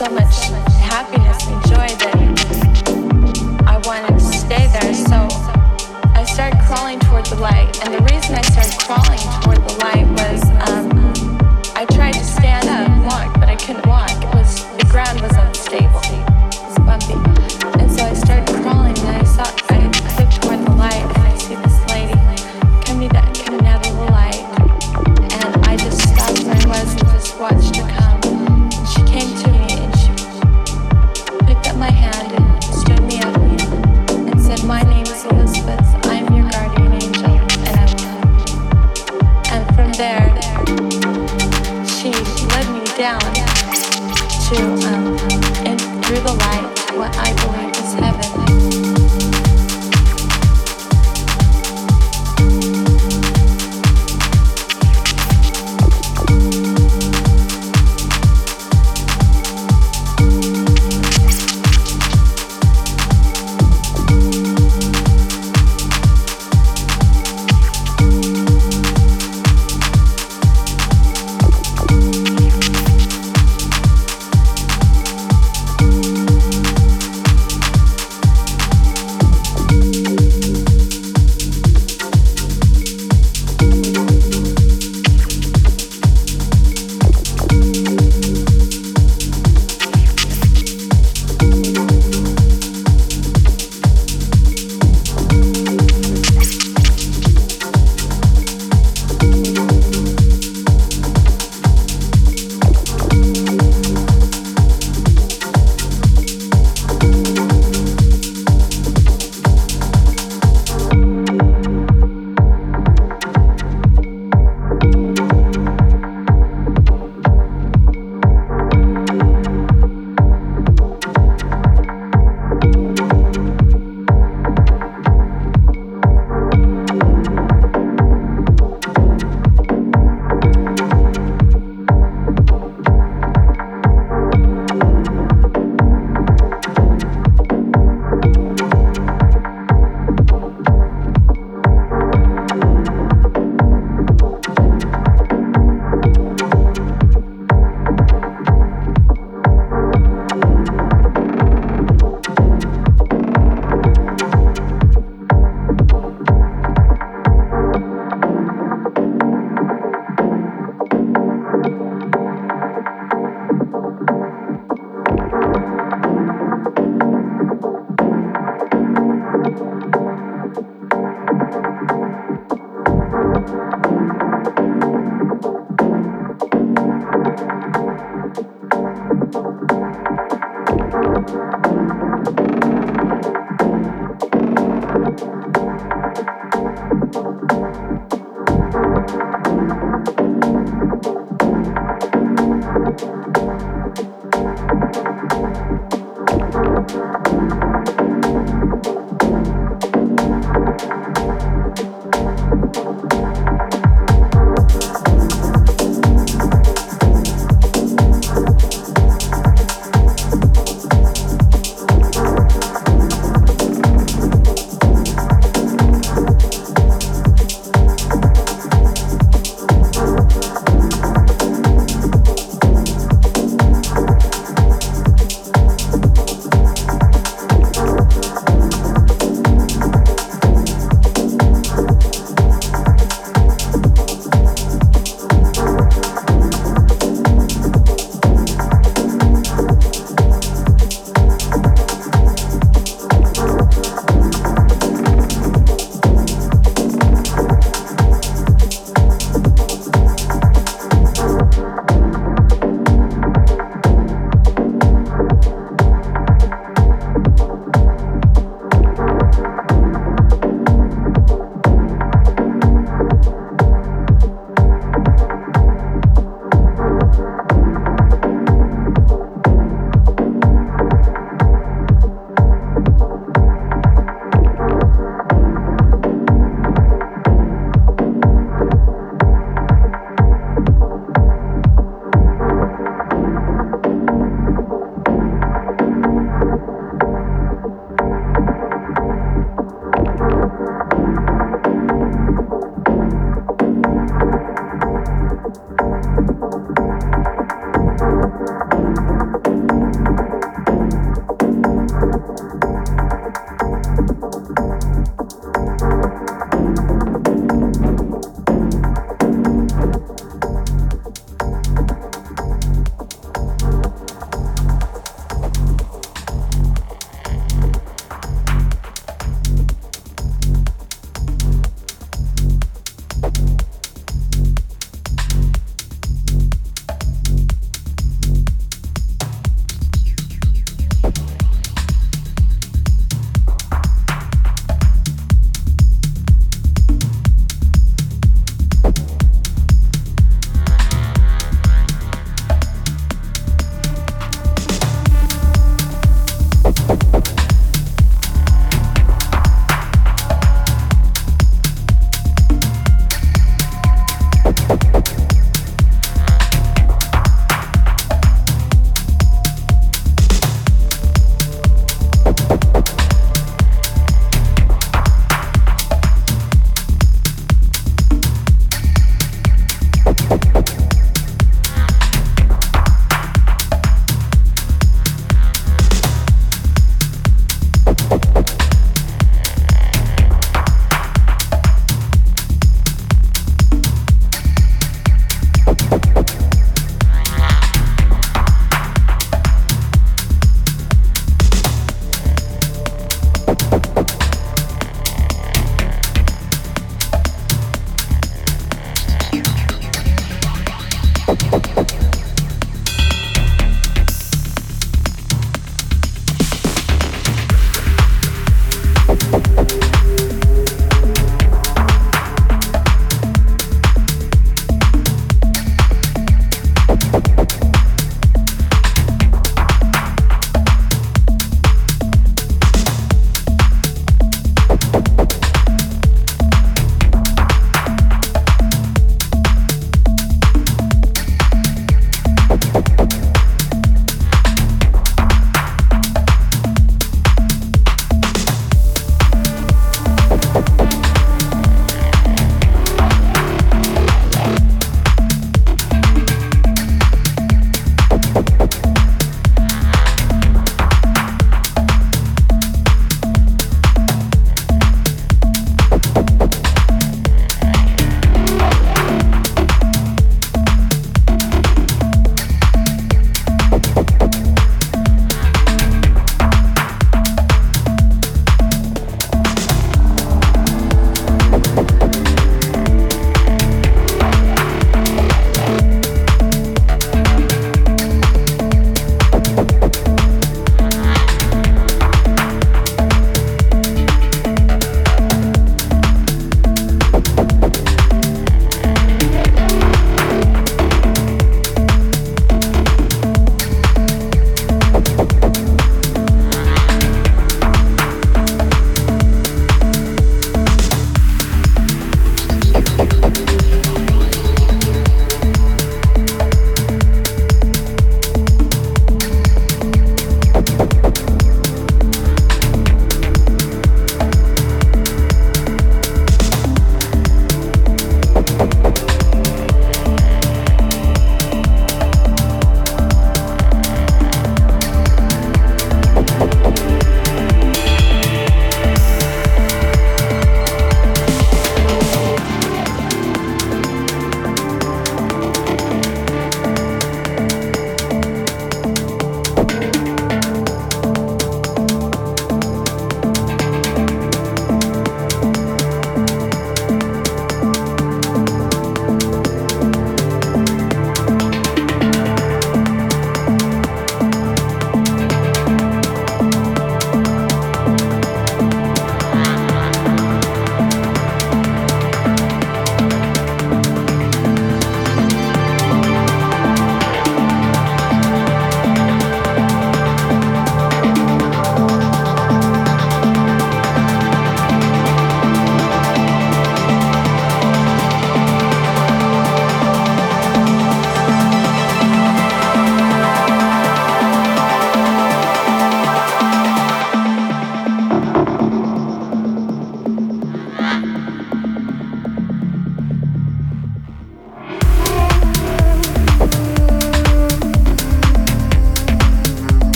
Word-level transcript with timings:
so 0.00 0.08
much 0.12 0.48
happiness 0.80 1.46
and 1.46 1.62
joy 1.66 1.86
that 2.00 2.16
I 3.66 3.76
wanted 3.84 4.18
to 4.18 4.24
stay 4.24 4.66
there. 4.72 4.94
So 4.94 5.28
I 6.14 6.24
started 6.24 6.58
crawling 6.60 6.98
toward 7.00 7.26
the 7.26 7.36
light. 7.36 7.84
And 7.84 7.92
the 7.92 8.00
reason 8.04 8.34
I 8.34 8.40
started 8.40 8.78
crawling 8.80 9.39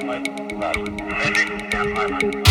Thank 0.00 0.26
you. 2.22 2.43